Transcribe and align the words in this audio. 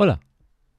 Hola, 0.00 0.20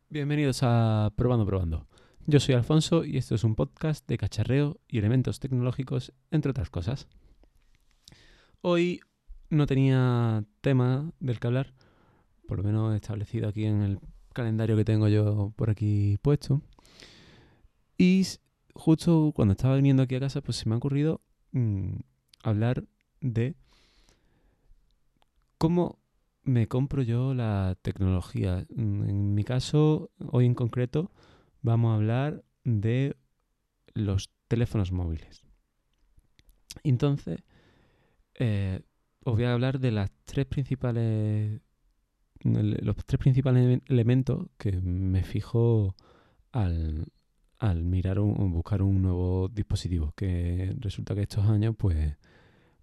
bienvenidos 0.08 0.62
a 0.64 1.12
Probando 1.18 1.46
Probando. 1.46 1.86
Yo 2.26 2.40
soy 2.40 2.56
Alfonso 2.56 3.04
y 3.04 3.18
esto 3.18 3.36
es 3.36 3.44
un 3.44 3.54
podcast 3.54 4.08
de 4.08 4.18
cacharreo 4.18 4.80
y 4.88 4.98
elementos 4.98 5.42
tecnológicos, 5.42 6.14
entre 6.32 6.52
otras 6.52 6.70
cosas. 6.70 7.10
Hoy 8.62 9.02
no 9.50 9.68
tenía 9.68 10.46
tema 10.62 11.12
del 11.20 11.38
que 11.42 11.48
hablar, 11.48 11.74
por 12.48 12.60
lo 12.60 12.64
menos 12.64 12.96
establecido 12.96 13.50
aquí 13.50 13.66
en 13.66 13.82
el 13.82 14.00
calendario 14.32 14.78
que 14.78 14.86
tengo 14.86 15.10
yo 15.10 15.52
por 15.58 15.70
aquí 15.70 16.18
puesto. 16.22 16.62
Y 17.98 18.26
justo 18.74 19.34
cuando 19.36 19.52
estaba 19.52 19.76
viniendo 19.76 20.02
aquí 20.02 20.16
a 20.16 20.22
casa, 20.22 20.40
pues 20.40 20.56
se 20.56 20.70
me 20.70 20.76
ha 20.76 20.78
ocurrido 20.78 21.20
mm, 21.52 21.98
hablar 22.42 22.86
de 23.20 23.56
cómo 25.58 26.00
me 26.44 26.68
compro 26.68 27.02
yo 27.02 27.34
la 27.34 27.78
tecnología. 27.82 28.66
Mm, 28.76 29.10
en 29.10 29.34
mi 29.36 29.44
caso, 29.44 30.12
hoy 30.32 30.46
en 30.46 30.56
concreto, 30.56 31.12
vamos 31.62 31.92
a 31.92 31.96
hablar 31.96 32.44
de 32.64 33.16
los 33.94 34.30
teléfonos 34.48 34.92
móviles. 34.92 35.44
Entonces, 36.84 37.44
eh, 38.36 38.82
os 39.24 39.36
voy 39.36 39.44
a 39.46 39.54
hablar 39.54 39.80
de 39.80 39.92
las 39.92 40.12
tres 40.26 40.46
principales 40.46 41.62
los 42.42 42.96
tres 43.06 43.20
principales 43.20 43.82
elementos 43.88 44.48
que 44.58 44.72
me 44.72 45.24
fijo 45.24 45.96
al, 46.54 47.08
al 47.58 47.84
mirar 47.84 48.18
o 48.20 48.26
buscar 48.28 48.82
un 48.82 49.02
nuevo 49.02 49.50
dispositivo 49.50 50.14
que 50.16 50.74
resulta 50.80 51.16
que 51.16 51.24
estos 51.24 51.46
años 51.48 51.76
pues 51.78 52.18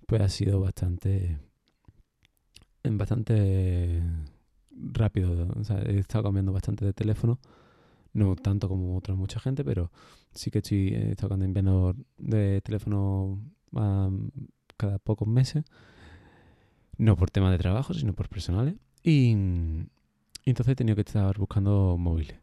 pues 0.06 0.20
ha 0.20 0.28
sido 0.28 0.60
bastante 0.60 1.38
bastante 2.90 4.02
rápido. 4.70 5.48
he 5.86 5.98
estado 5.98 6.24
cambiando 6.24 6.52
bastante 6.52 6.84
de 6.84 6.92
teléfono. 6.92 7.38
No 8.12 8.34
tanto 8.34 8.68
como 8.68 8.96
otra 8.96 9.14
mucha 9.14 9.40
gente, 9.40 9.64
pero 9.64 9.90
sí 10.32 10.50
que 10.50 10.58
estoy 10.58 10.88
he 10.94 11.10
estado 11.10 11.30
cambiando 11.30 11.94
de 12.18 12.60
teléfono 12.62 13.40
cada 14.76 14.98
pocos 14.98 15.28
meses. 15.28 15.64
No 16.98 17.16
por 17.16 17.30
tema 17.30 17.50
de 17.50 17.58
trabajo, 17.58 17.92
sino 17.92 18.14
por 18.14 18.28
personales. 18.28 18.76
Y, 19.02 19.32
entonces 20.44 20.72
he 20.72 20.76
tenido 20.76 20.96
que 20.96 21.02
estar 21.02 21.36
buscando 21.38 21.96
móviles. 21.98 22.38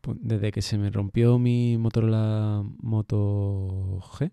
Pues, 0.00 0.18
desde 0.20 0.52
que 0.52 0.62
se 0.62 0.78
me 0.78 0.90
rompió 0.90 1.38
mi 1.38 1.76
Motorola 1.78 2.62
Moto 2.80 4.00
G 4.00 4.30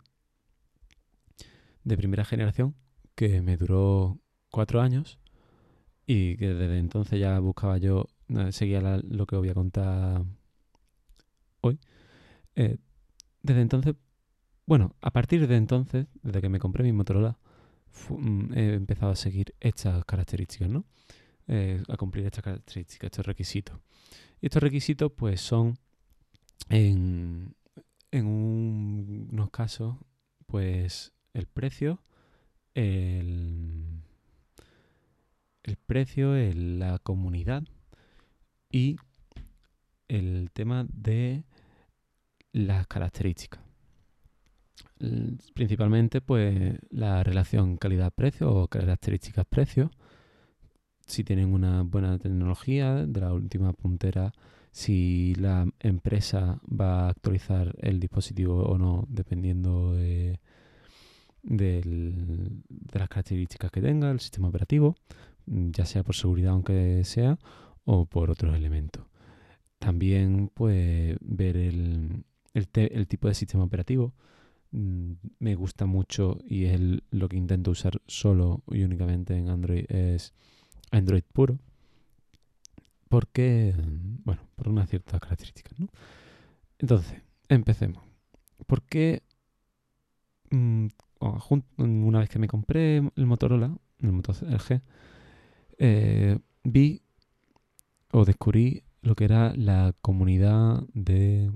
de 1.83 1.97
primera 1.97 2.25
generación, 2.25 2.75
que 3.15 3.41
me 3.41 3.57
duró 3.57 4.19
cuatro 4.51 4.81
años, 4.81 5.17
y 6.05 6.37
que 6.37 6.53
desde 6.53 6.77
entonces 6.79 7.19
ya 7.19 7.39
buscaba 7.39 7.77
yo, 7.77 8.07
seguía 8.51 8.81
lo 8.81 9.25
que 9.25 9.35
voy 9.35 9.49
a 9.49 9.53
contar 9.53 10.23
hoy. 11.61 11.79
Eh, 12.55 12.77
desde 13.41 13.61
entonces, 13.61 13.95
bueno, 14.65 14.95
a 15.01 15.11
partir 15.11 15.47
de 15.47 15.55
entonces, 15.55 16.07
desde 16.21 16.41
que 16.41 16.49
me 16.49 16.59
compré 16.59 16.83
mi 16.83 16.91
Motorola, 16.91 17.37
mm, 18.09 18.53
he 18.53 18.73
empezado 18.73 19.11
a 19.11 19.15
seguir 19.15 19.55
estas 19.59 20.05
características, 20.05 20.69
¿no? 20.69 20.85
Eh, 21.47 21.81
a 21.89 21.97
cumplir 21.97 22.25
estas 22.25 22.43
características, 22.43 23.07
estos 23.07 23.25
requisitos. 23.25 23.77
Y 24.41 24.45
estos 24.47 24.63
requisitos, 24.63 25.11
pues, 25.11 25.41
son 25.41 25.77
en, 26.69 27.55
en 28.11 28.25
unos 28.25 29.49
casos, 29.49 29.97
pues, 30.45 31.13
el 31.33 31.47
precio, 31.47 32.01
el 32.73 33.90
el 35.71 35.77
precio, 35.77 36.33
la 36.35 36.99
comunidad 36.99 37.63
y 38.69 38.97
el 40.07 40.49
tema 40.51 40.85
de 40.91 41.43
las 42.51 42.87
características. 42.87 43.61
Principalmente, 45.53 46.21
pues, 46.21 46.77
la 46.89 47.23
relación 47.23 47.77
calidad-precio 47.77 48.53
o 48.53 48.67
características-precio. 48.67 49.91
Si 51.07 51.23
tienen 51.23 51.53
una 51.53 51.83
buena 51.83 52.19
tecnología 52.19 53.05
de 53.05 53.21
la 53.21 53.33
última 53.33 53.73
puntera, 53.73 54.31
si 54.71 55.33
la 55.35 55.65
empresa 55.79 56.59
va 56.67 57.05
a 57.05 57.09
actualizar 57.09 57.75
el 57.79 57.99
dispositivo 57.99 58.63
o 58.63 58.77
no, 58.77 59.05
dependiendo 59.09 59.93
de, 59.93 60.39
de 61.43 61.81
las 62.93 63.09
características 63.09 63.71
que 63.71 63.81
tenga 63.81 64.11
el 64.11 64.19
sistema 64.19 64.49
operativo. 64.49 64.95
Mm, 65.45 65.71
ya 65.71 65.85
sea 65.85 66.03
por 66.03 66.15
seguridad 66.15 66.53
aunque 66.53 67.03
sea 67.05 67.37
o 67.85 68.05
por 68.05 68.29
otros 68.31 68.55
elementos. 68.55 69.05
También 69.79 70.51
pues 70.53 71.17
ver 71.21 71.57
el, 71.57 72.23
el, 72.53 73.07
tipo 73.07 73.27
de 73.27 73.33
sistema 73.33 73.63
operativo. 73.63 74.13
Mm, 74.71 75.13
me 75.39 75.55
gusta 75.55 75.85
mucho 75.85 76.37
y 76.47 76.65
es 76.65 76.79
lo 77.09 77.29
que 77.29 77.37
intento 77.37 77.71
usar 77.71 78.01
solo 78.07 78.63
y 78.67 78.83
únicamente 78.83 79.35
en 79.35 79.49
Android 79.49 79.85
es 79.89 80.33
Android 80.91 81.23
puro. 81.33 81.59
Porque, 83.09 83.75
bueno, 84.23 84.41
por 84.55 84.69
unas 84.69 84.89
ciertas 84.89 85.19
características, 85.19 85.77
¿no? 85.79 85.89
Entonces, 86.79 87.21
empecemos. 87.49 88.01
¿Por 88.67 88.83
qué 88.83 89.23
mm, 90.49 90.87
una 91.77 92.19
vez 92.19 92.29
que 92.29 92.39
me 92.39 92.47
compré 92.47 92.97
el 92.97 93.25
Motorola, 93.25 93.75
el 93.99 94.11
Moto 94.11 94.33
G, 94.33 94.81
eh, 95.83 96.37
vi 96.63 97.01
o 98.11 98.23
descubrí 98.23 98.83
lo 99.01 99.15
que 99.15 99.25
era 99.25 99.51
la 99.55 99.95
comunidad 99.99 100.83
de 100.93 101.51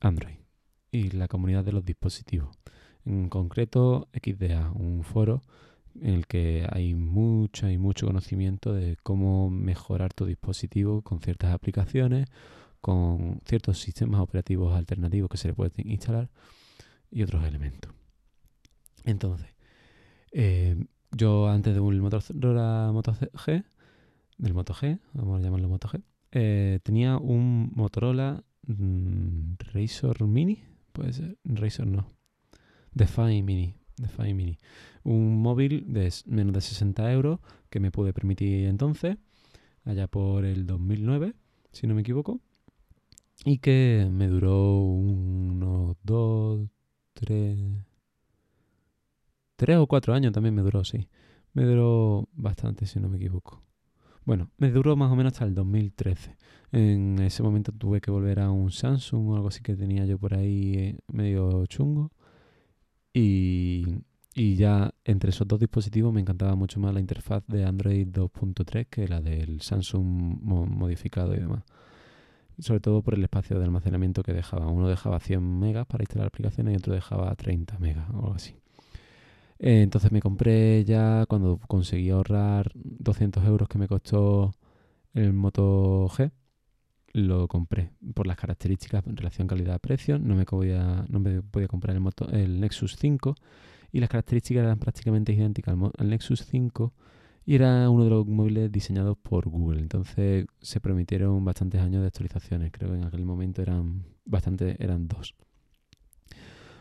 Android 0.00 0.36
y 0.92 1.12
la 1.12 1.28
comunidad 1.28 1.64
de 1.64 1.72
los 1.72 1.82
dispositivos. 1.82 2.54
En 3.06 3.30
concreto, 3.30 4.08
XDA, 4.12 4.70
un 4.72 5.02
foro 5.02 5.40
en 5.94 6.12
el 6.12 6.26
que 6.26 6.66
hay 6.70 6.94
mucho 6.94 7.70
y 7.70 7.78
mucho 7.78 8.06
conocimiento 8.06 8.74
de 8.74 8.98
cómo 9.02 9.48
mejorar 9.48 10.12
tu 10.12 10.26
dispositivo 10.26 11.00
con 11.00 11.20
ciertas 11.20 11.54
aplicaciones, 11.54 12.28
con 12.82 13.40
ciertos 13.46 13.78
sistemas 13.78 14.20
operativos 14.20 14.76
alternativos 14.76 15.30
que 15.30 15.38
se 15.38 15.48
le 15.48 15.54
pueden 15.54 15.90
instalar 15.90 16.28
y 17.10 17.22
otros 17.22 17.42
elementos. 17.44 17.94
Entonces, 19.04 19.48
eh, 20.32 20.67
yo 21.18 21.48
antes 21.48 21.74
de 21.74 21.80
un 21.80 21.98
Motorola 21.98 22.90
Moto 22.92 23.12
G, 23.12 23.64
del 24.38 24.54
Moto 24.54 24.72
G, 24.72 25.00
vamos 25.14 25.40
a 25.40 25.42
llamarlo 25.42 25.68
Moto 25.68 25.88
G, 25.88 26.00
eh, 26.30 26.78
tenía 26.84 27.18
un 27.18 27.72
Motorola 27.74 28.44
mm, 28.66 29.54
Razor 29.72 30.26
Mini, 30.28 30.62
puede 30.92 31.12
ser, 31.12 31.36
Razor 31.44 31.88
no, 31.88 32.12
Define 32.94 33.42
Mini, 33.42 33.74
Define 33.96 34.34
Mini, 34.34 34.58
un 35.02 35.42
móvil 35.42 35.92
de 35.92 36.12
menos 36.26 36.54
de 36.54 36.60
60 36.60 37.12
euros 37.12 37.40
que 37.68 37.80
me 37.80 37.90
pude 37.90 38.12
permitir 38.12 38.66
entonces, 38.66 39.16
allá 39.84 40.06
por 40.06 40.44
el 40.44 40.66
2009, 40.66 41.34
si 41.72 41.88
no 41.88 41.96
me 41.96 42.02
equivoco, 42.02 42.40
y 43.44 43.58
que 43.58 44.08
me 44.08 44.28
duró 44.28 44.78
unos 44.78 45.96
dos, 46.04 46.68
tres, 47.12 47.58
Tres 49.58 49.76
o 49.78 49.88
cuatro 49.88 50.14
años 50.14 50.32
también 50.32 50.54
me 50.54 50.62
duró, 50.62 50.84
sí. 50.84 51.08
Me 51.52 51.64
duró 51.64 52.28
bastante, 52.32 52.86
si 52.86 53.00
no 53.00 53.08
me 53.08 53.16
equivoco. 53.16 53.60
Bueno, 54.24 54.52
me 54.56 54.70
duró 54.70 54.94
más 54.94 55.10
o 55.10 55.16
menos 55.16 55.32
hasta 55.32 55.46
el 55.46 55.54
2013. 55.56 56.36
En 56.70 57.18
ese 57.18 57.42
momento 57.42 57.72
tuve 57.72 58.00
que 58.00 58.12
volver 58.12 58.38
a 58.38 58.52
un 58.52 58.70
Samsung 58.70 59.30
o 59.30 59.34
algo 59.34 59.48
así 59.48 59.60
que 59.60 59.74
tenía 59.74 60.04
yo 60.06 60.16
por 60.16 60.34
ahí 60.34 60.74
eh, 60.76 60.98
medio 61.08 61.66
chungo. 61.66 62.12
Y, 63.12 63.84
y 64.32 64.54
ya 64.54 64.94
entre 65.04 65.30
esos 65.30 65.48
dos 65.48 65.58
dispositivos 65.58 66.14
me 66.14 66.20
encantaba 66.20 66.54
mucho 66.54 66.78
más 66.78 66.94
la 66.94 67.00
interfaz 67.00 67.42
de 67.48 67.64
Android 67.64 68.06
2.3 68.06 68.86
que 68.88 69.08
la 69.08 69.20
del 69.20 69.60
Samsung 69.60 70.40
modificado 70.40 71.34
y 71.34 71.40
demás. 71.40 71.64
Sobre 72.60 72.78
todo 72.78 73.02
por 73.02 73.14
el 73.14 73.24
espacio 73.24 73.58
de 73.58 73.64
almacenamiento 73.64 74.22
que 74.22 74.34
dejaba. 74.34 74.68
Uno 74.68 74.86
dejaba 74.86 75.18
100 75.18 75.58
megas 75.58 75.84
para 75.88 76.04
instalar 76.04 76.28
aplicaciones 76.28 76.74
y 76.74 76.76
otro 76.76 76.94
dejaba 76.94 77.34
30 77.34 77.76
megas 77.80 78.08
o 78.10 78.18
algo 78.18 78.34
así. 78.34 78.54
Eh, 79.58 79.82
entonces 79.82 80.12
me 80.12 80.20
compré 80.20 80.84
ya 80.84 81.26
cuando 81.26 81.58
conseguí 81.66 82.10
ahorrar 82.10 82.70
200 82.74 83.44
euros 83.44 83.68
que 83.68 83.78
me 83.78 83.88
costó 83.88 84.52
el 85.14 85.32
Moto 85.32 86.08
G. 86.08 86.30
Lo 87.12 87.48
compré 87.48 87.92
por 88.14 88.26
las 88.26 88.36
características 88.36 89.06
en 89.06 89.16
relación 89.16 89.48
calidad-precio. 89.48 90.18
No 90.18 90.34
me 90.36 90.44
podía, 90.44 91.04
no 91.08 91.20
me 91.20 91.42
podía 91.42 91.68
comprar 91.68 91.96
el, 91.96 92.00
moto, 92.00 92.28
el 92.30 92.60
Nexus 92.60 92.96
5 92.96 93.34
y 93.92 94.00
las 94.00 94.10
características 94.10 94.64
eran 94.64 94.78
prácticamente 94.78 95.32
idénticas 95.32 95.74
al, 95.98 96.08
Nexus 96.08 96.44
5 96.44 96.92
y 97.46 97.54
era 97.54 97.88
uno 97.88 98.04
de 98.04 98.10
los 98.10 98.26
móviles 98.26 98.70
diseñados 98.70 99.16
por 99.16 99.48
Google. 99.48 99.80
Entonces 99.80 100.46
se 100.60 100.80
permitieron 100.80 101.44
bastantes 101.44 101.80
años 101.80 102.02
de 102.02 102.08
actualizaciones. 102.08 102.70
Creo 102.70 102.90
que 102.90 102.98
en 102.98 103.04
aquel 103.04 103.24
momento 103.24 103.62
eran 103.62 104.04
bastante, 104.24 104.76
eran 104.82 105.08
dos. 105.08 105.34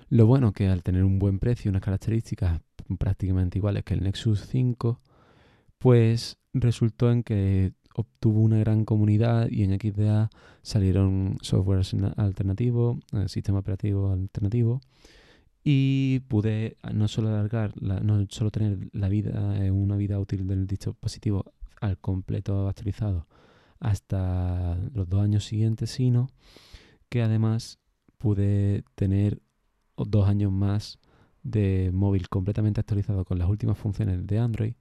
Lo 0.09 0.25
bueno 0.25 0.51
que 0.53 0.67
al 0.67 0.83
tener 0.83 1.03
un 1.03 1.19
buen 1.19 1.39
precio 1.39 1.67
y 1.67 1.71
unas 1.71 1.81
características 1.81 2.61
prácticamente 2.97 3.57
iguales 3.57 3.83
que 3.83 3.93
el 3.93 4.03
Nexus 4.03 4.47
5, 4.47 4.99
pues 5.77 6.37
resultó 6.53 7.11
en 7.11 7.23
que 7.23 7.73
obtuvo 7.95 8.41
una 8.41 8.59
gran 8.59 8.85
comunidad 8.85 9.49
y 9.49 9.63
en 9.63 9.79
XDA 9.79 10.29
salieron 10.61 11.37
softwares 11.41 11.95
alternativos, 12.15 12.97
eh, 13.13 13.27
sistema 13.27 13.59
operativo 13.59 14.11
alternativo 14.11 14.81
y 15.63 16.19
pude 16.29 16.77
no 16.93 17.07
solo 17.07 17.29
alargar, 17.29 17.73
no 17.81 18.25
solo 18.29 18.51
tener 18.51 18.89
la 18.93 19.09
vida, 19.09 19.57
eh, 19.57 19.71
una 19.71 19.97
vida 19.97 20.19
útil 20.19 20.47
del 20.47 20.67
dispositivo 20.67 21.43
al 21.81 21.97
completo 21.97 22.69
actualizado 22.69 23.27
hasta 23.79 24.75
los 24.93 25.09
dos 25.09 25.21
años 25.21 25.45
siguientes, 25.45 25.89
sino 25.89 26.29
que 27.09 27.21
además 27.21 27.79
pude 28.17 28.83
tener 28.95 29.41
dos 29.97 30.27
años 30.27 30.51
más 30.51 30.99
de 31.47 31.91
móvil 31.93 32.29
completamente 32.29 32.81
actualizado 32.81 33.25
con 33.25 33.39
las 33.39 33.49
últimas 33.49 33.77
funciones 33.77 34.25
de 34.27 34.39
Android 34.39 34.73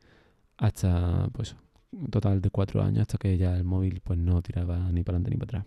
hasta 0.59 1.29
pues 1.33 1.57
un 1.93 2.11
total 2.11 2.41
de 2.41 2.51
cuatro 2.51 2.83
años 2.83 3.03
hasta 3.03 3.19
que 3.19 3.39
ya 3.39 3.57
el 3.57 3.65
móvil 3.65 4.01
pues 4.03 4.19
no 4.19 4.43
tiraba 4.43 4.91
ni 4.91 5.03
para 5.03 5.17
adelante 5.17 5.31
ni 5.31 5.37
para 5.37 5.61
atrás. 5.61 5.67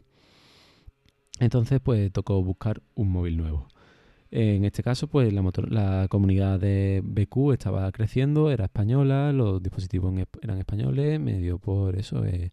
Entonces 1.40 1.80
pues 1.80 2.12
tocó 2.12 2.44
buscar 2.44 2.82
un 2.96 3.12
móvil 3.12 3.38
nuevo. 3.38 3.68
En 4.32 4.64
este 4.64 4.84
caso, 4.84 5.08
pues 5.08 5.34
la, 5.34 6.08
comunidad 6.08 6.60
de 6.60 7.02
BQ 7.04 7.54
estaba 7.54 7.92
creciendo, 7.92 8.52
era 8.52 8.66
española, 8.66 9.34
los 9.34 9.62
dispositivos 9.64 10.14
eran 10.44 10.60
españoles, 10.60 11.20
me 11.20 11.40
dio 11.40 11.58
por 11.58 11.96
eso 11.96 12.24
eh, 12.26 12.52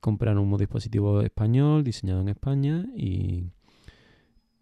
comprar 0.00 0.36
un 0.36 0.54
dispositivo 0.58 1.22
español 1.22 1.84
diseñado 1.84 2.20
en 2.20 2.28
España 2.28 2.86
y, 2.94 3.46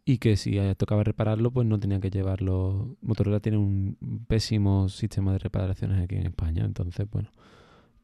y 0.08 0.16
que 0.16 0.38
si 0.38 0.58
tocaba 0.78 1.05
repararlo, 1.05 1.50
pues 1.50 1.66
no 1.66 1.78
tenía 1.78 2.00
que 2.00 2.08
llevarlo. 2.08 2.96
Motorola 3.02 3.40
tiene 3.40 3.58
un 3.58 4.25
pésimo 4.26 4.88
sistema 4.88 5.32
de 5.34 5.38
reparaciones 5.38 6.02
aquí 6.02 6.14
en 6.14 6.26
España, 6.26 6.64
entonces, 6.64 7.06
bueno, 7.10 7.31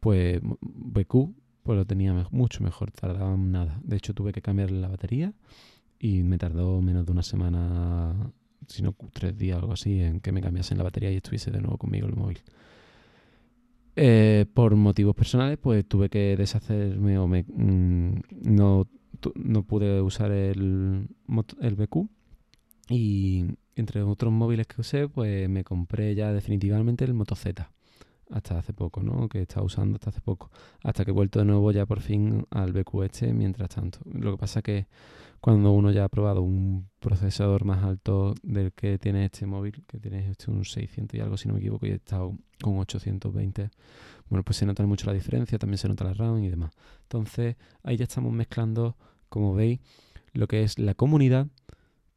pues 0.01 0.39
BQ 0.61 1.33
pues 1.63 1.79
lo 1.79 1.87
tenía 1.87 2.13
mucho 2.31 2.63
mejor, 2.63 2.91
tardaba 2.91 3.35
nada. 3.39 3.81
De 3.83 3.97
hecho, 3.97 4.13
tuve 4.13 4.33
que 4.33 4.43
cambiar 4.43 4.71
la 4.71 4.89
batería 4.89 5.33
y 5.99 6.23
me 6.25 6.37
tardó 6.37 6.83
menos 6.83 7.07
de 7.07 7.13
una 7.13 7.23
semana, 7.23 8.31
si 8.69 8.83
no 8.83 8.95
tres 9.15 9.39
días 9.39 9.57
o 9.57 9.61
algo 9.61 9.73
así, 9.73 9.99
en 10.03 10.21
que 10.21 10.31
me 10.31 10.43
cambiasen 10.43 10.77
la 10.77 10.85
batería 10.85 11.11
y 11.11 11.17
estuviese 11.17 11.51
de 11.51 11.63
nuevo 11.63 11.79
conmigo 11.79 12.07
el 12.07 12.17
móvil. 12.17 12.43
Eh, 13.97 14.45
por 14.53 14.77
motivos 14.77 15.17
personales, 15.17 15.57
pues 15.57 15.89
tuve 15.89 16.11
que 16.11 16.37
deshacerme 16.37 17.17
o 17.17 17.27
me, 17.27 17.45
mm, 17.45 18.21
no, 18.43 18.89
no, 19.35 19.63
pude 19.65 20.01
usar 20.01 20.31
el, 20.31 21.09
el 21.61 21.75
BQ. 21.75 22.09
Y 22.89 23.47
entre 23.77 24.03
otros 24.03 24.33
móviles 24.33 24.67
que 24.67 24.81
usé, 24.81 25.09
pues 25.09 25.49
me 25.49 25.65
compré 25.65 26.15
ya 26.15 26.33
definitivamente 26.33 27.05
el 27.05 27.15
Moto 27.15 27.35
Z. 27.35 27.71
Hasta 28.31 28.59
hace 28.59 28.73
poco, 28.73 29.03
¿no? 29.03 29.29
Que 29.29 29.43
estaba 29.43 29.65
usando 29.65 29.97
hasta 29.97 30.11
hace 30.11 30.21
poco. 30.21 30.51
Hasta 30.83 31.05
que 31.05 31.11
he 31.11 31.15
vuelto 31.15 31.39
de 31.39 31.45
nuevo 31.45 31.71
ya 31.73 31.87
por 31.87 32.01
fin 32.01 32.47
al 32.51 32.73
BQ 32.73 33.33
mientras 33.33 33.69
tanto. 33.69 33.99
Lo 34.05 34.33
que 34.33 34.39
pasa 34.39 34.63
que 34.63 34.87
cuando 35.45 35.73
uno 35.73 35.91
ya 35.91 36.05
ha 36.05 36.09
probado 36.09 36.41
un 36.41 36.89
procesador 37.01 37.67
más 37.67 37.85
alto 37.85 38.35
del 38.43 38.73
que 38.73 38.99
tiene 38.99 39.27
este 39.27 39.45
móvil, 39.45 39.85
que 39.87 39.99
tiene 40.01 40.31
este 40.31 40.51
un 40.51 40.65
600 40.65 41.19
y 41.19 41.21
algo 41.21 41.37
si 41.37 41.49
no 41.49 41.55
me 41.55 41.61
equivoco, 41.61 41.87
y 41.87 41.91
he 41.91 41.97
estado 41.97 42.35
con 42.63 42.79
820, 42.79 43.69
bueno, 44.31 44.43
pues 44.43 44.57
se 44.57 44.65
nota 44.65 44.83
mucho 44.87 45.07
la 45.07 45.13
diferencia, 45.13 45.59
también 45.59 45.77
se 45.77 45.87
nota 45.87 46.05
la 46.05 46.15
RAM 46.15 46.43
y 46.43 46.49
demás. 46.49 46.73
Entonces, 47.03 47.57
ahí 47.83 47.99
ya 47.99 48.05
estamos 48.05 48.33
mezclando, 48.33 48.97
como 49.29 49.53
veis, 49.53 49.81
lo 50.33 50.49
que 50.49 50.63
es 50.63 50.79
la 50.79 50.95
comunidad, 50.95 51.47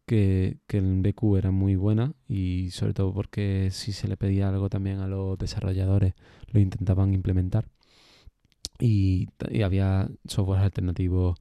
que, 0.08 0.60
que 0.68 0.78
en 0.78 1.04
BQ 1.04 1.38
era 1.38 1.52
muy 1.52 1.76
buena 1.76 2.14
y 2.28 2.72
sobre 2.72 2.94
todo 2.94 3.14
porque 3.14 3.70
si 3.72 3.92
se 3.92 4.08
le 4.08 4.18
pedía 4.18 4.50
algo 4.50 4.70
también 4.70 5.00
a 5.02 5.08
los 5.08 5.38
desarrolladores, 5.38 6.14
lo 6.52 6.60
intentaban 6.60 7.14
implementar. 7.14 7.68
Y, 8.80 9.28
y 9.52 9.64
había 9.64 10.10
software 10.26 10.62
alternativos 10.62 11.38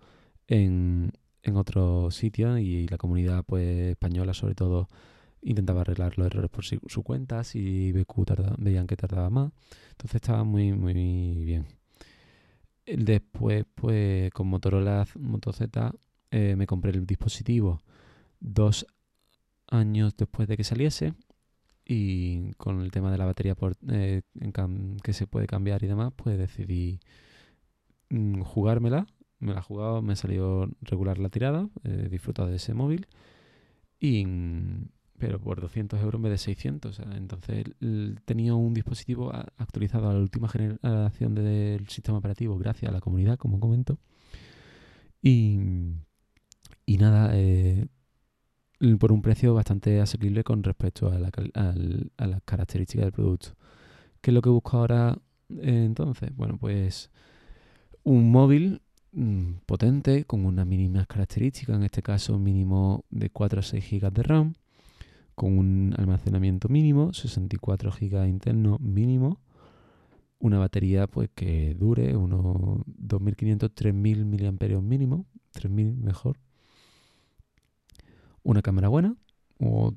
en, 0.49 1.13
en 1.43 1.57
otros 1.57 2.15
sitios 2.15 2.59
y 2.61 2.89
la 2.89 2.99
comunidad 2.99 3.45
pues 3.45 3.91
española 3.93 4.35
sobre 4.35 4.55
todo 4.55 4.89
intentaba 5.43 5.83
arreglar 5.83 6.19
los 6.19 6.27
errores 6.27 6.51
por 6.51 6.65
su, 6.65 7.03
cuenta 7.05 7.45
si 7.45 7.93
BQ 7.93 8.59
veían 8.59 8.87
que 8.89 8.97
tardaba 8.97 9.31
más. 9.31 9.53
Entonces 9.93 10.17
estaba 10.17 10.45
muy 10.45 10.73
muy 10.73 11.45
bien. 11.45 11.67
Después 12.87 13.65
pues 13.75 14.31
con 14.33 14.49
Motorola 14.49 15.07
Moto 15.21 15.53
Z 15.53 15.93
eh, 16.33 16.57
me 16.57 16.67
compré 16.67 16.91
el 16.93 17.07
dispositivo 17.07 17.81
dos 18.41 18.87
años 19.69 20.17
después 20.17 20.49
de 20.49 20.56
que 20.56 20.65
saliese 20.65 21.15
y 21.85 22.53
con 22.55 22.81
el 22.81 22.91
tema 22.91 23.11
de 23.11 23.19
la 23.19 23.27
batería 23.27 23.55
por, 23.55 23.77
eh, 23.88 24.23
que 25.03 25.12
se 25.12 25.27
puede 25.27 25.47
cambiar 25.47 25.83
y 25.83 25.87
demás 25.87 26.12
pues 26.17 26.38
decidí 26.38 27.00
mm, 28.11 28.43
jugármela 28.43 29.06
me 29.38 29.53
la 29.53 29.61
he 29.61 29.62
jugado, 29.62 30.03
me 30.03 30.15
ha 30.15 30.17
salido 30.17 30.69
regular 30.81 31.19
la 31.19 31.29
tirada, 31.29 31.69
he 31.85 32.09
disfrutado 32.09 32.49
de 32.49 32.56
ese 32.56 32.75
móvil, 32.75 33.06
y, 34.00 34.27
pero 35.19 35.41
por 35.41 35.61
200 35.61 36.00
euros 36.00 36.19
en 36.19 36.23
vez 36.23 36.32
de 36.32 36.39
600. 36.39 37.00
entonces 37.15 37.65
tenía 38.25 38.55
un 38.55 38.75
dispositivo 38.75 39.32
actualizado 39.56 40.09
a 40.09 40.15
la 40.15 40.21
última 40.21 40.49
generación 40.49 41.35
del 41.35 41.89
sistema 41.89 42.19
operativo 42.19 42.59
gracias 42.59 42.91
a 42.91 42.93
la 42.93 43.00
comunidad, 43.00 43.39
como 43.39 43.61
comento. 43.61 43.99
Y, 45.23 45.59
y 46.85 46.99
nada, 46.99 47.31
eh, 47.35 47.66
por 48.94 49.12
un 49.12 49.23
precio 49.23 49.55
bastante 49.55 50.00
asequible 50.00 50.44
con 50.44 50.62
respecto 50.62 51.11
a, 51.11 51.19
la, 51.19 51.31
a 52.17 52.27
las 52.27 52.43
características 52.44 53.06
del 53.06 53.12
producto. 53.12 53.49
¿Qué 54.21 54.31
es 54.31 54.35
lo 54.35 54.43
que 54.43 54.50
busco 54.50 54.77
ahora 54.79 55.19
eh, 55.50 55.85
entonces? 55.85 56.35
Bueno, 56.37 56.56
pues 56.59 57.11
un 58.05 58.31
móvil 58.31 58.81
Mm, 59.19 59.61
potente, 59.65 60.27
con 60.27 60.44
unas 60.44 60.67
mínimas 60.67 61.06
características, 61.06 61.77
en 61.77 61.85
este 61.85 62.03
caso 62.03 62.38
mínimo 62.38 63.06
de 63.09 63.31
4 63.31 63.61
a 63.61 63.62
6 63.62 63.91
GB 63.91 64.12
de 64.12 64.23
RAM, 64.23 64.55
con 65.35 65.59
un 65.59 65.94
almacenamiento 65.97 66.69
mínimo, 66.69 67.15
64 67.15 67.91
GB 67.93 68.29
interno 68.29 68.79
mínimo, 68.79 69.41
una 70.39 70.59
batería 70.59 71.06
pues 71.06 71.31
que 71.35 71.75
dure 71.75 72.15
unos 72.15 72.82
2500, 72.87 73.75
3000 73.75 74.27
mAh 74.27 74.82
mínimo, 74.82 75.25
3000 75.53 75.97
mejor, 75.97 76.37
una 78.46 78.62
cámara 78.62 78.88
buena, 78.88 79.16
o, 79.58 79.93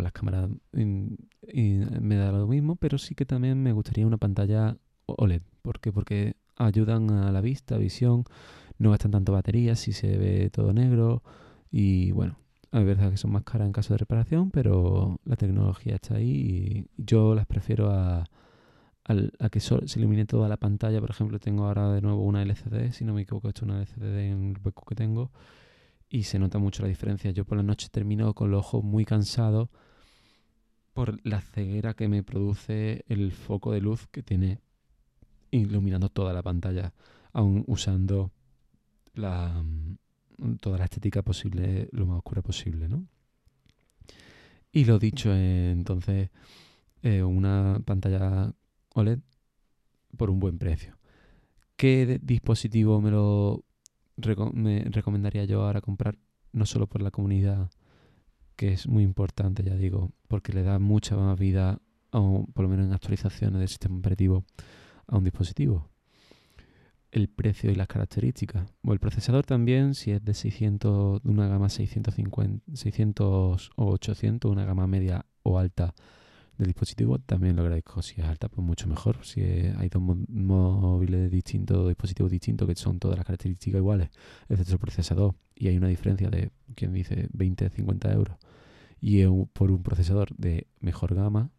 las 0.00 0.12
cámaras 0.12 0.48
me 0.72 2.16
da 2.16 2.32
lo 2.32 2.46
mismo, 2.46 2.76
pero 2.76 2.98
sí 2.98 3.14
que 3.14 3.26
también 3.26 3.62
me 3.62 3.72
gustaría 3.72 4.06
una 4.06 4.18
pantalla 4.18 4.76
OLED. 5.06 5.42
¿Por 5.62 5.80
qué? 5.80 5.92
Porque 5.92 6.36
ayudan 6.56 7.10
a 7.10 7.32
la 7.32 7.40
vista, 7.40 7.78
visión, 7.78 8.24
no 8.78 8.90
gastan 8.90 9.10
tanto 9.10 9.32
baterías 9.32 9.80
si 9.80 9.92
se 9.92 10.16
ve 10.18 10.50
todo 10.50 10.72
negro 10.72 11.22
y 11.70 12.12
bueno, 12.12 12.36
es 12.72 12.84
verdad 12.84 13.10
que 13.10 13.16
son 13.16 13.32
más 13.32 13.44
caras 13.44 13.66
en 13.66 13.72
caso 13.72 13.94
de 13.94 13.98
reparación, 13.98 14.50
pero 14.50 15.20
la 15.24 15.36
tecnología 15.36 15.96
está 15.96 16.16
ahí 16.16 16.30
y 16.30 16.86
yo 16.96 17.34
las 17.34 17.46
prefiero 17.46 17.90
a, 17.90 18.24
que 19.50 19.60
se 19.60 19.98
ilumine 19.98 20.26
toda 20.26 20.48
la 20.48 20.56
pantalla. 20.56 21.00
Por 21.00 21.10
ejemplo, 21.10 21.38
tengo 21.38 21.66
ahora 21.66 21.92
de 21.92 22.02
nuevo 22.02 22.22
una 22.24 22.42
LCD, 22.42 22.92
si 22.92 23.04
no 23.04 23.14
me 23.14 23.22
equivoco, 23.22 23.48
esto 23.48 23.64
es 23.64 23.70
una 23.70 23.80
LCD 23.80 24.30
en 24.30 24.56
el 24.56 24.72
que 24.88 24.94
tengo 24.94 25.30
y 26.12 26.24
se 26.24 26.38
nota 26.38 26.58
mucho 26.58 26.82
la 26.82 26.90
diferencia. 26.90 27.30
Yo 27.30 27.46
por 27.46 27.56
la 27.56 27.62
noche 27.62 27.88
termino 27.90 28.34
con 28.34 28.50
los 28.50 28.66
ojos 28.66 28.84
muy 28.84 29.06
cansados 29.06 29.70
por 30.92 31.18
la 31.26 31.40
ceguera 31.40 31.94
que 31.94 32.06
me 32.06 32.22
produce 32.22 33.02
el 33.08 33.32
foco 33.32 33.72
de 33.72 33.80
luz 33.80 34.08
que 34.08 34.22
tiene 34.22 34.60
iluminando 35.50 36.10
toda 36.10 36.34
la 36.34 36.42
pantalla, 36.42 36.92
aún 37.32 37.64
usando 37.66 38.30
la, 39.14 39.62
mm, 39.62 40.56
toda 40.60 40.76
la 40.76 40.84
estética 40.84 41.22
posible, 41.22 41.88
lo 41.92 42.04
más 42.04 42.18
oscura 42.18 42.42
posible, 42.42 42.90
¿no? 42.90 43.06
Y 44.70 44.84
lo 44.84 44.98
dicho, 44.98 45.32
eh, 45.32 45.70
entonces, 45.70 46.28
eh, 47.02 47.22
una 47.22 47.80
pantalla 47.86 48.52
OLED 48.94 49.20
por 50.18 50.28
un 50.28 50.40
buen 50.40 50.58
precio. 50.58 50.98
¿Qué 51.76 52.20
dispositivo 52.22 53.00
me 53.00 53.10
lo 53.10 53.64
me 54.52 54.80
recomendaría 54.84 55.44
yo 55.44 55.62
ahora 55.62 55.80
comprar? 55.80 56.18
No 56.52 56.66
solo 56.66 56.86
por 56.86 57.02
la 57.02 57.10
comunidad, 57.10 57.70
que 58.56 58.72
es 58.72 58.86
muy 58.86 59.02
importante, 59.02 59.62
ya 59.62 59.74
digo, 59.74 60.12
porque 60.28 60.52
le 60.52 60.62
da 60.62 60.78
mucha 60.78 61.16
más 61.16 61.38
vida, 61.38 61.80
o 62.10 62.46
por 62.52 62.64
lo 62.64 62.68
menos 62.68 62.86
en 62.86 62.92
actualizaciones 62.92 63.58
del 63.58 63.68
sistema 63.68 63.98
operativo, 63.98 64.44
a 65.06 65.16
un 65.16 65.24
dispositivo, 65.24 65.90
el 67.10 67.28
precio 67.28 67.70
y 67.70 67.74
las 67.74 67.88
características. 67.88 68.72
O 68.82 68.92
el 68.92 68.98
procesador 68.98 69.44
también, 69.44 69.94
si 69.94 70.10
es 70.10 70.24
de 70.24 70.34
600, 70.34 71.22
de 71.22 71.30
una 71.30 71.48
gama 71.48 71.68
650, 71.68 72.64
600 72.74 73.70
o 73.76 73.86
800, 73.92 74.50
una 74.50 74.64
gama 74.64 74.86
media 74.86 75.26
o 75.42 75.58
alta 75.58 75.94
del 76.62 76.68
dispositivo, 76.68 77.18
también 77.18 77.56
lo 77.56 77.62
agradezco. 77.62 78.02
Si 78.02 78.20
es 78.20 78.26
alta, 78.26 78.48
pues 78.48 78.64
mucho 78.66 78.86
mejor. 78.88 79.24
Si 79.24 79.40
hay 79.40 79.88
dos 79.88 80.02
móviles 80.02 81.30
distintos, 81.30 81.88
dispositivos 81.88 82.30
distintos 82.30 82.68
que 82.68 82.74
son 82.74 82.98
todas 82.98 83.16
las 83.16 83.26
características 83.26 83.78
iguales, 83.78 84.10
excepto 84.48 84.72
el 84.74 84.78
procesador, 84.78 85.34
y 85.54 85.68
hay 85.68 85.76
una 85.76 85.88
diferencia 85.88 86.30
de, 86.30 86.50
quien 86.74 86.92
dice, 86.92 87.28
20, 87.32 87.70
50 87.70 88.12
euros, 88.12 88.36
y 89.00 89.24
por 89.52 89.70
un 89.70 89.82
procesador 89.82 90.34
de 90.36 90.66
mejor 90.80 91.14
gama, 91.14 91.50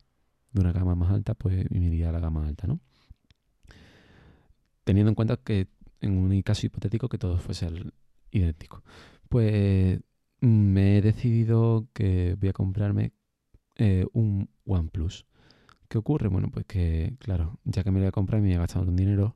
de 0.52 0.62
una 0.62 0.72
gama 0.72 0.96
más 0.96 1.12
alta, 1.12 1.34
pues 1.34 1.70
me 1.72 1.80
iría 1.80 2.10
a 2.10 2.12
la 2.12 2.20
gama 2.20 2.48
alta, 2.48 2.68
¿no? 2.68 2.80
teniendo 4.84 5.10
en 5.10 5.16
cuenta 5.16 5.38
que 5.38 5.68
en 6.02 6.18
un 6.18 6.42
caso 6.42 6.66
hipotético 6.66 7.10
que 7.10 7.18
todo 7.18 7.38
fuese 7.38 7.68
idéntico. 8.32 8.84
Pues 9.30 10.00
me 10.42 10.98
he 10.98 11.02
decidido 11.02 11.88
que 11.94 12.36
voy 12.40 12.50
a 12.50 12.54
comprarme 12.54 13.14
eh, 13.76 14.06
un 14.14 14.50
OnePlus. 14.66 15.26
¿Qué 15.88 15.98
ocurre? 15.98 16.28
Bueno, 16.28 16.50
pues 16.52 16.66
que, 16.66 17.16
claro, 17.20 17.60
ya 17.64 17.84
que 17.84 17.92
me 17.92 18.00
lo 18.00 18.04
voy 18.04 18.10
a 18.10 18.12
comprar 18.12 18.42
me 18.42 18.48
voy 18.48 18.56
a 18.56 18.60
gastar 18.60 18.88
un 18.88 18.96
dinero 18.96 19.36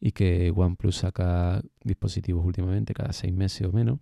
y 0.00 0.12
que 0.12 0.52
OnePlus 0.54 0.96
saca 0.96 1.62
dispositivos 1.82 2.44
últimamente 2.44 2.92
cada 2.92 3.12
seis 3.12 3.32
meses 3.32 3.66
o 3.66 3.72
menos, 3.72 4.00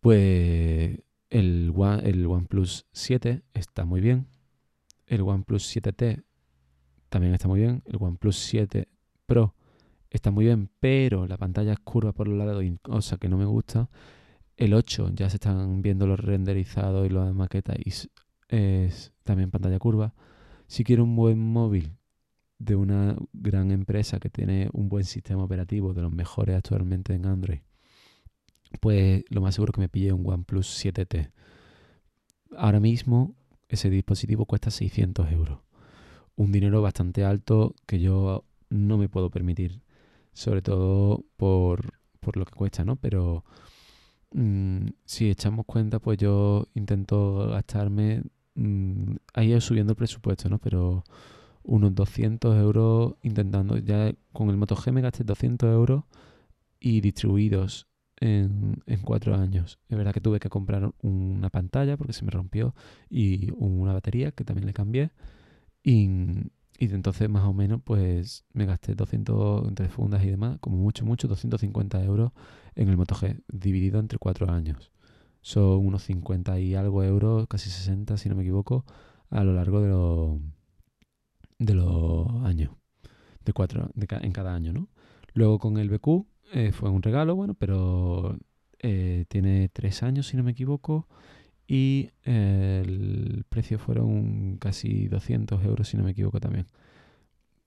pues 0.00 1.00
el, 1.30 1.74
el 2.04 2.26
OnePlus 2.26 2.86
7 2.92 3.42
está 3.54 3.84
muy 3.84 4.00
bien, 4.00 4.28
el 5.06 5.22
OnePlus 5.22 5.74
7T 5.74 6.22
también 7.08 7.34
está 7.34 7.48
muy 7.48 7.60
bien, 7.60 7.82
el 7.86 7.96
OnePlus 7.98 8.36
7 8.36 8.88
Pro 9.26 9.54
está 10.10 10.30
muy 10.30 10.44
bien, 10.44 10.70
pero 10.80 11.26
la 11.26 11.36
pantalla 11.36 11.72
es 11.72 11.80
curva 11.80 12.12
por 12.12 12.28
los 12.28 12.38
lados, 12.38 12.64
cosa 12.82 13.16
que 13.18 13.28
no 13.28 13.36
me 13.36 13.44
gusta. 13.44 13.88
El 14.56 14.72
8 14.72 15.10
ya 15.14 15.28
se 15.28 15.36
están 15.36 15.82
viendo 15.82 16.06
los 16.06 16.18
renderizados 16.18 17.06
y 17.06 17.10
las 17.10 17.34
maquetas 17.34 17.76
y 17.78 17.92
es 18.48 19.12
también 19.22 19.50
pantalla 19.50 19.78
curva. 19.78 20.14
Si 20.66 20.82
quiero 20.82 21.04
un 21.04 21.14
buen 21.14 21.38
móvil 21.38 21.96
de 22.58 22.74
una 22.74 23.16
gran 23.34 23.70
empresa 23.70 24.18
que 24.18 24.30
tiene 24.30 24.70
un 24.72 24.88
buen 24.88 25.04
sistema 25.04 25.44
operativo, 25.44 25.92
de 25.92 26.02
los 26.02 26.12
mejores 26.12 26.56
actualmente 26.56 27.14
en 27.14 27.26
Android, 27.26 27.60
pues 28.80 29.24
lo 29.28 29.40
más 29.42 29.54
seguro 29.54 29.72
que 29.72 29.80
me 29.80 29.88
pille 29.88 30.12
un 30.12 30.26
OnePlus 30.26 30.84
7T. 30.84 31.30
Ahora 32.56 32.80
mismo 32.80 33.34
ese 33.68 33.90
dispositivo 33.90 34.46
cuesta 34.46 34.70
600 34.70 35.30
euros. 35.32 35.58
Un 36.34 36.52
dinero 36.52 36.80
bastante 36.80 37.24
alto 37.24 37.74
que 37.86 38.00
yo 38.00 38.44
no 38.70 38.96
me 38.96 39.08
puedo 39.08 39.30
permitir, 39.30 39.82
sobre 40.32 40.62
todo 40.62 41.24
por, 41.36 41.94
por 42.20 42.36
lo 42.36 42.44
que 42.44 42.54
cuesta, 42.54 42.84
¿no? 42.84 42.96
Pero 42.96 43.44
mm, 44.36 44.88
si 45.04 45.30
echamos 45.30 45.66
cuenta, 45.66 45.98
pues 46.00 46.18
yo 46.18 46.68
intento 46.74 47.48
gastarme, 47.50 48.22
mm, 48.54 49.16
ahí 49.34 49.52
es 49.52 49.64
subiendo 49.64 49.92
el 49.92 49.96
presupuesto, 49.96 50.48
¿no? 50.48 50.58
Pero 50.58 51.04
unos 51.64 51.94
200 51.94 52.56
euros 52.56 53.14
intentando, 53.22 53.78
ya 53.78 54.12
con 54.32 54.50
el 54.50 54.56
Moto 54.56 54.76
G 54.76 54.92
me 54.92 55.00
gasté 55.02 55.24
200 55.24 55.68
euros 55.72 56.04
y 56.80 57.00
distribuidos 57.00 57.88
en, 58.18 58.82
en, 58.86 59.00
cuatro 59.02 59.34
años. 59.34 59.78
Es 59.88 59.98
verdad 59.98 60.14
que 60.14 60.20
tuve 60.20 60.40
que 60.40 60.48
comprar 60.50 60.92
una 61.02 61.50
pantalla 61.50 61.96
porque 61.96 62.12
se 62.12 62.24
me 62.24 62.30
rompió 62.30 62.74
y 63.10 63.50
una 63.56 63.92
batería 63.92 64.32
que 64.32 64.44
también 64.44 64.66
le 64.66 64.74
cambié. 64.74 65.10
Y, 65.82 66.08
y 66.78 66.92
entonces 66.92 67.28
más 67.28 67.44
o 67.44 67.52
menos 67.52 67.80
pues 67.82 68.44
me 68.52 68.66
gasté 68.66 68.94
200 68.94 69.68
entre 69.68 69.88
fundas 69.88 70.24
y 70.24 70.30
demás, 70.30 70.58
como 70.60 70.76
mucho, 70.76 71.04
mucho, 71.04 71.28
250 71.28 72.02
euros 72.04 72.32
en 72.74 72.88
el 72.88 72.96
Moto 72.96 73.14
G, 73.14 73.42
dividido 73.48 73.98
entre 73.98 74.18
cuatro 74.18 74.50
años. 74.50 74.92
Son 75.40 75.86
unos 75.86 76.02
50 76.04 76.58
y 76.60 76.74
algo 76.74 77.02
euros, 77.02 77.46
casi 77.48 77.70
60 77.70 78.16
si 78.16 78.28
no 78.28 78.34
me 78.34 78.42
equivoco, 78.42 78.84
a 79.30 79.44
lo 79.44 79.54
largo 79.54 79.80
de 79.80 79.88
los, 79.88 80.40
de 81.58 81.74
los 81.74 82.28
años, 82.44 82.72
de 83.44 83.52
cuatro, 83.52 83.90
en 83.94 84.32
cada 84.32 84.54
año, 84.54 84.72
¿no? 84.72 84.88
Luego 85.34 85.58
con 85.58 85.78
el 85.78 85.88
BQ 85.90 86.26
eh, 86.52 86.72
fue 86.72 86.90
un 86.90 87.02
regalo, 87.02 87.36
bueno, 87.36 87.54
pero 87.54 88.38
eh, 88.80 89.24
tiene 89.28 89.68
tres 89.68 90.02
años 90.02 90.26
si 90.28 90.36
no 90.36 90.42
me 90.42 90.52
equivoco 90.52 91.08
y 91.68 92.10
el 92.22 93.44
precio 93.48 93.78
fueron 93.78 94.56
casi 94.58 95.08
200 95.08 95.64
euros, 95.64 95.88
si 95.88 95.96
no 95.96 96.04
me 96.04 96.12
equivoco 96.12 96.40
también. 96.40 96.66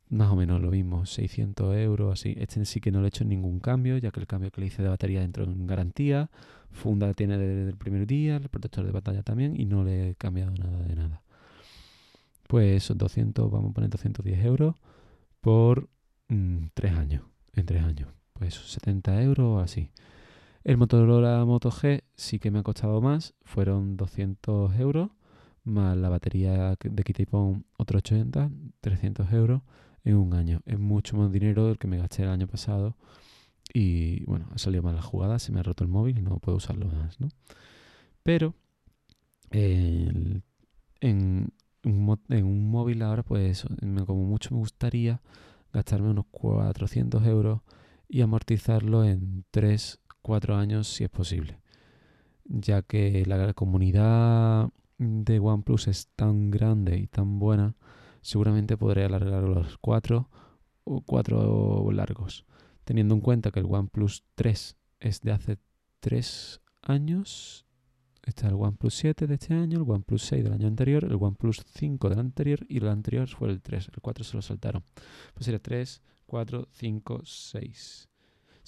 Más 0.09 0.31
o 0.31 0.35
menos 0.35 0.61
lo 0.61 0.71
mismo, 0.71 1.05
600 1.05 1.75
euros, 1.77 2.13
así. 2.13 2.35
Este 2.39 2.63
sí 2.65 2.79
que 2.79 2.91
no 2.91 2.99
le 2.99 3.05
he 3.05 3.09
hecho 3.09 3.25
ningún 3.25 3.59
cambio, 3.59 3.97
ya 3.97 4.09
que 4.11 4.19
el 4.19 4.27
cambio 4.27 4.51
que 4.51 4.61
le 4.61 4.67
hice 4.67 4.81
de 4.81 4.89
batería 4.89 5.21
dentro 5.21 5.43
en 5.43 5.67
garantía. 5.67 6.31
Funda 6.71 7.13
tiene 7.13 7.37
desde 7.37 7.69
el 7.69 7.77
primer 7.77 8.07
día, 8.07 8.37
el 8.37 8.49
protector 8.49 8.85
de 8.85 8.91
pantalla 8.91 9.21
también, 9.21 9.59
y 9.59 9.65
no 9.65 9.83
le 9.83 10.11
he 10.11 10.15
cambiado 10.15 10.51
nada 10.51 10.81
de 10.83 10.95
nada. 10.95 11.21
Pues 12.47 12.83
esos 12.83 12.97
200, 12.97 13.51
vamos 13.51 13.71
a 13.71 13.73
poner 13.73 13.89
210 13.91 14.43
euros 14.45 14.75
por 15.41 15.89
3 16.27 16.93
mm, 16.93 16.97
años, 16.97 17.23
en 17.53 17.65
3 17.65 17.83
años. 17.83 18.09
Pues 18.33 18.55
70 18.55 19.21
euros 19.21 19.63
así. 19.63 19.91
El 20.63 20.77
Motorola 20.77 21.43
Moto 21.45 21.71
G 21.71 22.03
sí 22.15 22.37
que 22.39 22.51
me 22.51 22.59
ha 22.59 22.63
costado 22.63 23.01
más, 23.01 23.33
fueron 23.43 23.95
200 23.95 24.77
euros, 24.79 25.09
más 25.63 25.95
la 25.95 26.09
batería 26.09 26.75
de 26.81 27.03
Kitty 27.03 27.25
Pong 27.25 27.63
otro 27.77 27.99
80, 27.99 28.51
300 28.81 29.31
euros 29.31 29.61
en 30.03 30.17
un 30.17 30.33
año. 30.33 30.61
Es 30.65 30.77
mucho 30.77 31.15
más 31.15 31.31
dinero 31.31 31.67
del 31.67 31.77
que 31.77 31.87
me 31.87 31.97
gasté 31.97 32.23
el 32.23 32.29
año 32.29 32.47
pasado 32.47 32.97
y 33.73 34.25
bueno, 34.25 34.47
ha 34.53 34.57
salido 34.57 34.83
mal 34.83 34.95
la 34.95 35.01
jugada, 35.01 35.39
se 35.39 35.51
me 35.51 35.61
ha 35.61 35.63
roto 35.63 35.83
el 35.83 35.89
móvil 35.89 36.19
y 36.19 36.21
no 36.21 36.39
puedo 36.39 36.57
usarlo 36.57 36.87
más, 36.87 37.19
¿no? 37.21 37.29
Pero 38.23 38.53
en, 39.51 40.43
un, 41.01 41.53
en 41.83 42.45
un 42.45 42.69
móvil 42.69 43.01
ahora 43.01 43.23
pues 43.23 43.65
como 44.05 44.25
mucho 44.25 44.53
me 44.53 44.59
gustaría 44.59 45.21
gastarme 45.71 46.09
unos 46.09 46.25
400 46.31 47.25
euros 47.25 47.61
y 48.09 48.21
amortizarlo 48.21 49.05
en 49.05 49.45
3 49.51 49.99
cuatro 50.21 50.55
años 50.55 50.87
si 50.87 51.03
es 51.03 51.09
posible, 51.09 51.59
ya 52.45 52.81
que 52.81 53.25
la 53.25 53.53
comunidad 53.53 54.69
de 54.97 55.39
OnePlus 55.39 55.87
es 55.87 56.07
tan 56.15 56.51
grande 56.51 56.97
y 56.97 57.07
tan 57.07 57.39
buena, 57.39 57.75
seguramente 58.21 58.77
podré 58.77 59.05
alargar 59.05 59.43
los 59.43 59.77
cuatro 59.77 60.29
o 60.83 61.01
cuatro 61.01 61.89
largos, 61.91 62.45
teniendo 62.83 63.15
en 63.15 63.21
cuenta 63.21 63.51
que 63.51 63.59
el 63.59 63.67
OnePlus 63.67 64.23
3 64.35 64.75
es 64.99 65.21
de 65.21 65.31
hace 65.31 65.57
tres 65.99 66.61
años. 66.81 67.65
Está 68.23 68.47
el 68.47 68.55
OnePlus 68.55 68.93
7 68.95 69.27
de 69.27 69.33
este 69.35 69.53
año, 69.53 69.77
el 69.77 69.89
OnePlus 69.89 70.23
6 70.23 70.43
del 70.43 70.53
año 70.53 70.67
anterior, 70.67 71.05
el 71.05 71.15
OnePlus 71.15 71.63
5 71.65 72.09
del 72.09 72.19
anterior 72.19 72.59
y 72.67 72.77
el 72.77 72.87
anterior 72.89 73.27
fue 73.27 73.49
el 73.49 73.61
3. 73.61 73.89
El 73.93 74.01
4 74.01 74.23
se 74.23 74.35
lo 74.35 74.41
saltaron. 74.41 74.83
Pues 75.33 75.45
sería 75.45 75.59
3, 75.59 76.01
4, 76.27 76.67
5, 76.71 77.21
6 77.23 78.08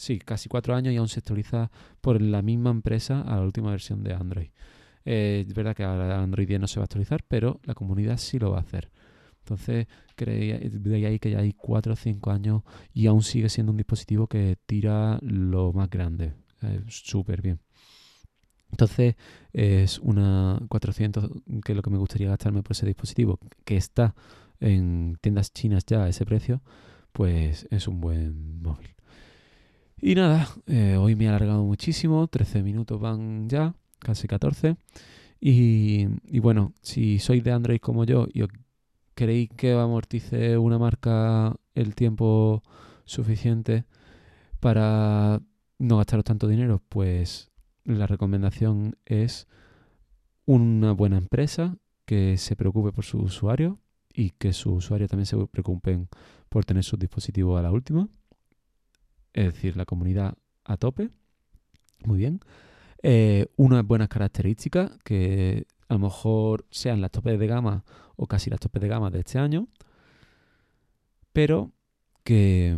sí, 0.01 0.19
casi 0.19 0.49
cuatro 0.49 0.75
años 0.75 0.93
y 0.93 0.97
aún 0.97 1.07
se 1.07 1.19
actualiza 1.19 1.71
por 2.01 2.21
la 2.21 2.41
misma 2.41 2.71
empresa 2.71 3.21
a 3.21 3.37
la 3.37 3.43
última 3.43 3.71
versión 3.71 4.03
de 4.03 4.13
Android. 4.13 4.49
Eh, 5.05 5.45
es 5.47 5.53
verdad 5.53 5.75
que 5.75 5.83
ahora 5.83 6.21
Android 6.21 6.47
10 6.47 6.59
no 6.59 6.67
se 6.67 6.79
va 6.79 6.83
a 6.83 6.85
actualizar, 6.85 7.23
pero 7.27 7.59
la 7.63 7.75
comunidad 7.75 8.17
sí 8.17 8.39
lo 8.39 8.51
va 8.51 8.57
a 8.57 8.61
hacer. 8.61 8.89
Entonces, 9.39 9.87
de 10.17 11.05
ahí 11.07 11.19
que 11.19 11.31
ya 11.31 11.39
hay 11.39 11.53
cuatro 11.53 11.93
o 11.93 11.95
cinco 11.95 12.31
años 12.31 12.61
y 12.93 13.07
aún 13.07 13.23
sigue 13.23 13.49
siendo 13.49 13.71
un 13.71 13.77
dispositivo 13.77 14.27
que 14.27 14.57
tira 14.65 15.19
lo 15.21 15.73
más 15.73 15.89
grande. 15.89 16.33
Súper 16.87 17.41
bien. 17.41 17.59
Entonces, 18.71 19.15
es 19.53 19.99
una 19.99 20.59
400, 20.69 21.29
que 21.63 21.73
es 21.73 21.75
lo 21.75 21.81
que 21.81 21.89
me 21.89 21.97
gustaría 21.97 22.29
gastarme 22.29 22.63
por 22.63 22.73
ese 22.73 22.85
dispositivo, 22.85 23.39
que 23.65 23.77
está 23.77 24.15
en 24.59 25.17
tiendas 25.21 25.51
chinas 25.53 25.85
ya 25.85 26.03
a 26.03 26.09
ese 26.09 26.25
precio, 26.25 26.61
pues 27.11 27.67
es 27.71 27.87
un 27.87 27.99
buen 27.99 28.61
móvil. 28.61 28.95
Y 30.03 30.15
nada, 30.15 30.49
eh, 30.65 30.97
hoy 30.97 31.15
me 31.15 31.25
he 31.25 31.27
alargado 31.27 31.63
muchísimo, 31.63 32.25
13 32.25 32.63
minutos 32.63 32.99
van 32.99 33.47
ya, 33.47 33.75
casi 33.99 34.27
14. 34.27 34.75
Y, 35.39 36.07
bueno, 36.39 36.73
si 36.81 37.19
sois 37.19 37.43
de 37.43 37.51
Android 37.51 37.79
como 37.79 38.03
yo 38.03 38.27
y 38.33 38.43
queréis 39.13 39.49
que 39.55 39.73
amortice 39.73 40.57
una 40.57 40.79
marca 40.79 41.55
el 41.75 41.93
tiempo 41.93 42.63
suficiente 43.05 43.85
para 44.59 45.39
no 45.77 45.97
gastaros 45.97 46.25
tanto 46.25 46.47
dinero, 46.47 46.81
pues 46.89 47.51
la 47.83 48.07
recomendación 48.07 48.97
es 49.05 49.47
una 50.45 50.93
buena 50.93 51.17
empresa 51.17 51.77
que 52.05 52.37
se 52.37 52.55
preocupe 52.55 52.91
por 52.91 53.05
su 53.05 53.19
usuario 53.19 53.79
y 54.11 54.31
que 54.31 54.51
sus 54.53 54.73
usuarios 54.73 55.11
también 55.11 55.27
se 55.27 55.37
preocupen 55.45 56.09
por 56.49 56.65
tener 56.65 56.83
sus 56.83 56.97
dispositivos 56.97 57.59
a 57.59 57.61
la 57.61 57.71
última 57.71 58.09
es 59.33 59.53
decir, 59.53 59.77
la 59.77 59.85
comunidad 59.85 60.35
a 60.63 60.77
tope. 60.77 61.09
Muy 62.05 62.17
bien. 62.17 62.39
Eh, 63.03 63.47
unas 63.55 63.85
buenas 63.85 64.09
características 64.09 64.91
que 65.03 65.65
a 65.87 65.93
lo 65.95 65.99
mejor 65.99 66.65
sean 66.69 67.01
las 67.01 67.11
topes 67.11 67.39
de 67.39 67.47
gama 67.47 67.83
o 68.15 68.27
casi 68.27 68.49
las 68.49 68.59
topes 68.59 68.81
de 68.81 68.87
gama 68.87 69.09
de 69.09 69.19
este 69.19 69.39
año, 69.39 69.67
pero 71.33 71.71
que 72.23 72.77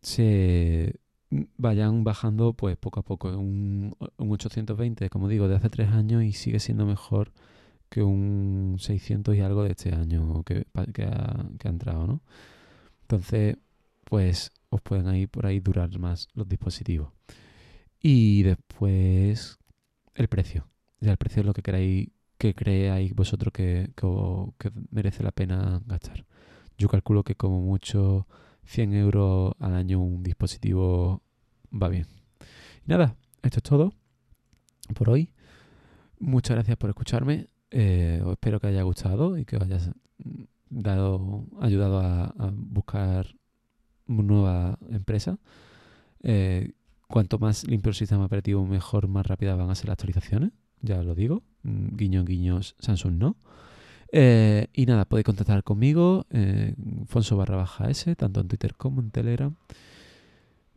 se 0.00 1.00
vayan 1.30 2.04
bajando 2.04 2.54
pues 2.54 2.76
poco 2.76 3.00
a 3.00 3.02
poco. 3.02 3.28
Un, 3.36 3.94
un 4.16 4.32
820, 4.32 5.10
como 5.10 5.28
digo, 5.28 5.48
de 5.48 5.56
hace 5.56 5.70
tres 5.70 5.90
años 5.90 6.22
y 6.24 6.32
sigue 6.32 6.60
siendo 6.60 6.86
mejor 6.86 7.32
que 7.88 8.02
un 8.02 8.76
600 8.78 9.36
y 9.36 9.40
algo 9.40 9.64
de 9.64 9.70
este 9.70 9.94
año 9.94 10.42
que, 10.44 10.66
ha, 10.74 10.86
que 10.86 11.04
ha 11.04 11.70
entrado, 11.70 12.06
¿no? 12.06 12.22
Entonces, 13.02 13.56
pues 14.08 14.52
os 14.70 14.80
pueden 14.80 15.08
ahí 15.08 15.26
por 15.26 15.46
ahí 15.46 15.58
durar 15.58 15.98
más 15.98 16.28
los 16.34 16.48
dispositivos. 16.48 17.12
Y 18.00 18.44
después 18.44 19.58
el 20.14 20.28
precio. 20.28 20.68
Ya 21.00 21.10
el 21.10 21.16
precio 21.16 21.40
es 21.40 21.46
lo 21.46 21.52
que 21.52 21.62
queráis, 21.62 22.08
que 22.38 22.54
creáis 22.54 23.14
vosotros 23.14 23.52
que, 23.52 23.90
que, 23.96 24.70
merece 24.90 25.24
la 25.24 25.32
pena 25.32 25.82
gastar. 25.86 26.24
Yo 26.78 26.88
calculo 26.88 27.24
que 27.24 27.34
como 27.34 27.60
mucho 27.60 28.28
100 28.64 28.94
euros 28.94 29.54
al 29.58 29.74
año 29.74 30.00
un 30.00 30.22
dispositivo 30.22 31.22
va 31.72 31.88
bien. 31.88 32.06
Y 32.86 32.90
nada, 32.90 33.16
esto 33.42 33.58
es 33.58 33.62
todo 33.64 33.92
por 34.94 35.10
hoy. 35.10 35.32
Muchas 36.20 36.54
gracias 36.56 36.76
por 36.76 36.90
escucharme. 36.90 37.48
Eh, 37.72 38.22
espero 38.30 38.60
que 38.60 38.68
haya 38.68 38.82
gustado 38.82 39.36
y 39.36 39.44
que 39.44 39.56
os 39.56 39.62
haya 39.62 39.80
dado, 40.70 41.44
ayudado 41.60 41.98
a, 42.00 42.32
buscar 42.52 43.34
nueva 44.06 44.78
empresa. 44.90 45.38
Eh, 46.22 46.72
cuanto 47.08 47.38
más 47.38 47.66
limpio 47.66 47.90
el 47.90 47.94
sistema 47.94 48.24
operativo, 48.24 48.66
mejor, 48.66 49.08
más 49.08 49.26
rápidas 49.26 49.56
van 49.56 49.70
a 49.70 49.74
ser 49.74 49.86
las 49.86 49.94
actualizaciones. 49.94 50.52
Ya 50.80 51.02
lo 51.02 51.14
digo. 51.14 51.42
Mm, 51.62 51.96
guiño, 51.96 52.24
guiños, 52.24 52.76
Samsung 52.78 53.14
no. 53.14 53.36
Eh, 54.12 54.68
y 54.72 54.86
nada, 54.86 55.04
podéis 55.04 55.24
contactar 55.24 55.64
conmigo, 55.64 56.26
eh, 56.30 56.74
Fonso 57.06 57.36
barra 57.36 57.66
S, 57.88 58.14
tanto 58.16 58.40
en 58.40 58.48
Twitter 58.48 58.74
como 58.76 59.00
en 59.00 59.10
Telegram. 59.10 59.54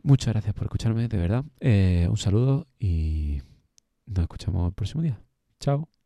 Muchas 0.02 0.32
gracias 0.32 0.54
por 0.54 0.64
escucharme, 0.64 1.08
de 1.08 1.18
verdad. 1.18 1.44
un 2.08 2.16
saludo 2.16 2.66
y 2.78 3.42
nos 4.06 4.22
escuchamos 4.22 4.68
el 4.68 4.74
próximo 4.74 5.02
día. 5.02 5.20
Chao. 5.60 5.90